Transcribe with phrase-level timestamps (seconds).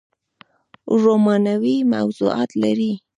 [1.03, 2.93] رومانوي موضوعات لري